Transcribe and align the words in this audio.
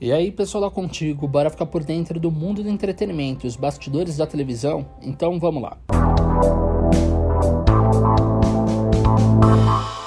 E 0.00 0.10
aí, 0.10 0.32
pessoal 0.32 0.64
da 0.64 0.70
Contigo, 0.70 1.28
bora 1.28 1.48
ficar 1.48 1.66
por 1.66 1.84
dentro 1.84 2.18
do 2.18 2.28
mundo 2.28 2.64
do 2.64 2.68
entretenimento 2.68 3.46
e 3.46 3.48
os 3.48 3.54
bastidores 3.54 4.16
da 4.16 4.26
televisão? 4.26 4.84
Então 5.00 5.38
vamos 5.38 5.62
lá. 5.62 5.78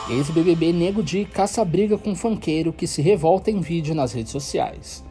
Ex-BBB 0.10 0.74
Nego 0.74 1.02
Di 1.02 1.24
caça 1.24 1.64
briga 1.64 1.98
com 1.98 2.10
um 2.10 2.16
funkeiro 2.18 2.74
que 2.74 2.86
se 2.86 3.02
revolta 3.02 3.50
em 3.50 3.62
vídeo 3.62 3.96
nas 3.96 4.12
redes 4.12 4.34
sociais. 4.34 5.06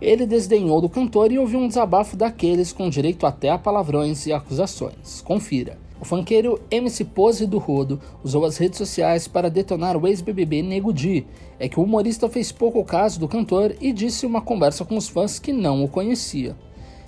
Ele 0.00 0.26
desdenhou 0.26 0.80
do 0.80 0.88
cantor 0.88 1.30
e 1.30 1.38
ouviu 1.38 1.60
um 1.60 1.68
desabafo 1.68 2.16
daqueles 2.16 2.72
com 2.72 2.88
direito 2.88 3.26
até 3.26 3.50
a 3.50 3.58
palavrões 3.58 4.24
e 4.24 4.32
acusações. 4.32 5.20
Confira. 5.20 5.76
O 6.02 6.04
funkeiro 6.04 6.60
MC 6.68 7.04
Pose 7.04 7.46
do 7.46 7.58
Rodo 7.58 8.00
usou 8.24 8.44
as 8.44 8.56
redes 8.56 8.76
sociais 8.76 9.28
para 9.28 9.48
detonar 9.48 9.96
o 9.96 10.08
ex-BBB 10.08 10.60
Nego 10.60 10.92
Di. 10.92 11.24
É 11.60 11.68
que 11.68 11.78
o 11.78 11.84
humorista 11.84 12.28
fez 12.28 12.50
pouco 12.50 12.84
caso 12.84 13.20
do 13.20 13.28
cantor 13.28 13.76
e 13.80 13.92
disse 13.92 14.26
uma 14.26 14.40
conversa 14.40 14.84
com 14.84 14.96
os 14.96 15.08
fãs 15.08 15.38
que 15.38 15.52
não 15.52 15.84
o 15.84 15.86
conhecia. 15.86 16.56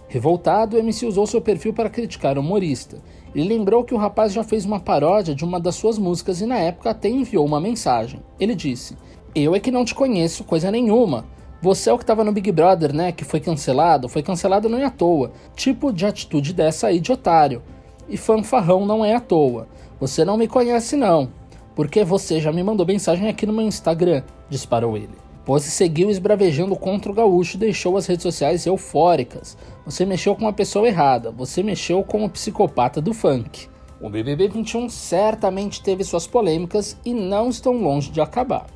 Revoltado, 0.06 0.76
o 0.76 0.78
MC 0.78 1.06
usou 1.06 1.26
seu 1.26 1.40
perfil 1.40 1.74
para 1.74 1.90
criticar 1.90 2.38
o 2.38 2.40
humorista. 2.40 3.02
Ele 3.34 3.48
lembrou 3.48 3.82
que 3.82 3.92
o 3.92 3.98
rapaz 3.98 4.32
já 4.32 4.44
fez 4.44 4.64
uma 4.64 4.78
paródia 4.78 5.34
de 5.34 5.44
uma 5.44 5.58
das 5.58 5.74
suas 5.74 5.98
músicas 5.98 6.40
e 6.40 6.46
na 6.46 6.58
época 6.58 6.90
até 6.90 7.08
enviou 7.08 7.44
uma 7.44 7.60
mensagem. 7.60 8.22
Ele 8.38 8.54
disse: 8.54 8.96
Eu 9.34 9.56
é 9.56 9.58
que 9.58 9.72
não 9.72 9.84
te 9.84 9.92
conheço 9.92 10.44
coisa 10.44 10.70
nenhuma. 10.70 11.24
Você 11.60 11.90
é 11.90 11.92
o 11.92 11.98
que 11.98 12.04
estava 12.04 12.22
no 12.22 12.30
Big 12.30 12.52
Brother, 12.52 12.94
né? 12.94 13.10
Que 13.10 13.24
foi 13.24 13.40
cancelado. 13.40 14.08
Foi 14.08 14.22
cancelado 14.22 14.68
não 14.68 14.78
é 14.78 14.84
à 14.84 14.90
toa. 14.90 15.32
Tipo 15.56 15.92
de 15.92 16.06
atitude 16.06 16.52
dessa 16.52 16.86
aí 16.86 17.00
de 17.00 17.10
otário 17.10 17.60
e 18.08 18.16
fanfarrão 18.16 18.86
não 18.86 19.04
é 19.04 19.14
à 19.14 19.20
toa. 19.20 19.68
Você 20.00 20.24
não 20.24 20.36
me 20.36 20.48
conhece 20.48 20.96
não, 20.96 21.30
porque 21.74 22.04
você 22.04 22.40
já 22.40 22.52
me 22.52 22.62
mandou 22.62 22.86
mensagem 22.86 23.28
aqui 23.28 23.46
no 23.46 23.52
meu 23.52 23.66
Instagram, 23.66 24.22
disparou 24.48 24.96
ele. 24.96 25.24
Pose 25.44 25.70
seguiu 25.70 26.10
esbravejando 26.10 26.74
contra 26.74 27.12
o 27.12 27.14
gaúcho 27.14 27.56
e 27.56 27.60
deixou 27.60 27.96
as 27.98 28.06
redes 28.06 28.22
sociais 28.22 28.64
eufóricas. 28.64 29.58
Você 29.84 30.06
mexeu 30.06 30.34
com 30.34 30.48
a 30.48 30.52
pessoa 30.52 30.88
errada, 30.88 31.30
você 31.30 31.62
mexeu 31.62 32.02
com 32.02 32.24
o 32.24 32.30
psicopata 32.30 33.00
do 33.00 33.12
funk. 33.12 33.68
O 34.00 34.08
BBB 34.08 34.48
21 34.48 34.88
certamente 34.88 35.82
teve 35.82 36.02
suas 36.02 36.26
polêmicas 36.26 36.96
e 37.04 37.12
não 37.12 37.50
estão 37.50 37.74
longe 37.74 38.10
de 38.10 38.20
acabar. 38.20 38.66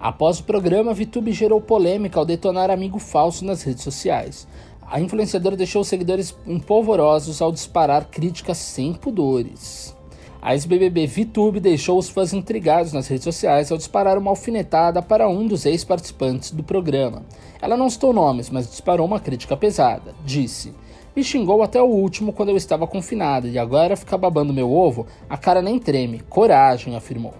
Após 0.00 0.38
o 0.38 0.44
programa, 0.44 0.94
Vitube 0.94 1.32
gerou 1.32 1.60
polêmica 1.60 2.18
ao 2.18 2.24
detonar 2.24 2.70
amigo 2.70 2.98
falso 2.98 3.44
nas 3.44 3.62
redes 3.62 3.82
sociais. 3.82 4.46
A 4.90 4.98
influenciadora 4.98 5.54
deixou 5.54 5.82
os 5.82 5.88
seguidores 5.88 6.34
empolvorosos 6.46 7.42
ao 7.42 7.52
disparar 7.52 8.06
críticas 8.06 8.56
sem 8.56 8.94
pudores. 8.94 9.94
A 10.40 10.54
ex-BBB 10.54 11.06
VTube 11.06 11.60
deixou 11.60 11.98
os 11.98 12.08
fãs 12.08 12.32
intrigados 12.32 12.94
nas 12.94 13.06
redes 13.06 13.24
sociais 13.24 13.70
ao 13.70 13.76
disparar 13.76 14.16
uma 14.16 14.30
alfinetada 14.30 15.02
para 15.02 15.28
um 15.28 15.46
dos 15.46 15.66
ex-participantes 15.66 16.52
do 16.52 16.62
programa. 16.62 17.22
Ela 17.60 17.76
não 17.76 17.90
citou 17.90 18.14
nomes, 18.14 18.48
mas 18.48 18.70
disparou 18.70 19.04
uma 19.04 19.20
crítica 19.20 19.58
pesada. 19.58 20.14
Disse: 20.24 20.72
Me 21.14 21.22
xingou 21.22 21.62
até 21.62 21.82
o 21.82 21.86
último 21.86 22.32
quando 22.32 22.48
eu 22.48 22.56
estava 22.56 22.86
confinada 22.86 23.46
e 23.46 23.58
agora 23.58 23.96
fica 23.96 24.16
babando 24.16 24.54
meu 24.54 24.72
ovo, 24.72 25.06
a 25.28 25.36
cara 25.36 25.60
nem 25.60 25.78
treme. 25.78 26.20
Coragem, 26.30 26.96
afirmou. 26.96 27.34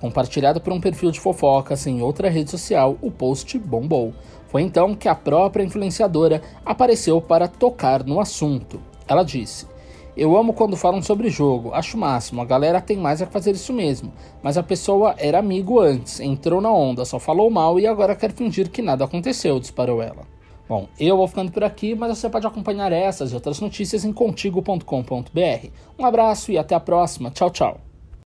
Compartilhado 0.00 0.60
por 0.60 0.72
um 0.72 0.80
perfil 0.80 1.10
de 1.10 1.20
fofocas 1.20 1.86
em 1.86 2.00
outra 2.00 2.30
rede 2.30 2.50
social, 2.50 2.96
o 3.02 3.10
post 3.10 3.58
bombou. 3.58 4.14
Foi 4.48 4.62
então 4.62 4.94
que 4.94 5.08
a 5.08 5.14
própria 5.14 5.62
influenciadora 5.62 6.40
apareceu 6.64 7.20
para 7.20 7.46
tocar 7.46 8.02
no 8.04 8.18
assunto. 8.18 8.80
Ela 9.06 9.22
disse: 9.22 9.66
Eu 10.16 10.36
amo 10.36 10.54
quando 10.54 10.76
falam 10.76 11.02
sobre 11.02 11.28
jogo, 11.28 11.74
acho 11.74 11.98
máximo, 11.98 12.40
a 12.40 12.46
galera 12.46 12.80
tem 12.80 12.96
mais 12.96 13.20
a 13.20 13.26
fazer 13.26 13.52
isso 13.52 13.74
mesmo. 13.74 14.10
Mas 14.42 14.56
a 14.56 14.62
pessoa 14.62 15.14
era 15.18 15.38
amigo 15.38 15.78
antes, 15.78 16.18
entrou 16.18 16.62
na 16.62 16.72
onda, 16.72 17.04
só 17.04 17.18
falou 17.18 17.50
mal 17.50 17.78
e 17.78 17.86
agora 17.86 18.16
quer 18.16 18.32
fingir 18.32 18.70
que 18.70 18.80
nada 18.80 19.04
aconteceu, 19.04 19.60
disparou 19.60 20.02
ela. 20.02 20.22
Bom, 20.66 20.88
eu 20.98 21.16
vou 21.16 21.26
ficando 21.26 21.50
por 21.50 21.64
aqui, 21.64 21.94
mas 21.96 22.16
você 22.16 22.30
pode 22.30 22.46
acompanhar 22.46 22.92
essas 22.92 23.32
e 23.32 23.34
outras 23.34 23.60
notícias 23.60 24.04
em 24.04 24.12
contigo.com.br. 24.12 25.68
Um 25.98 26.06
abraço 26.06 26.52
e 26.52 26.56
até 26.56 26.76
a 26.76 26.80
próxima. 26.80 27.30
Tchau, 27.30 27.50
tchau. 27.50 27.89